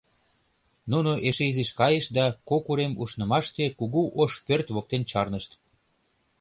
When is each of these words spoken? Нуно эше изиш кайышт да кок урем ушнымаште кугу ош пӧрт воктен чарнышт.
Нуно 0.91 1.11
эше 1.27 1.43
изиш 1.49 1.71
кайышт 1.79 2.09
да 2.17 2.25
кок 2.49 2.63
урем 2.71 2.93
ушнымаште 3.01 3.63
кугу 3.79 4.03
ош 4.21 4.33
пӧрт 4.45 4.67
воктен 4.75 5.03
чарнышт. 5.09 5.51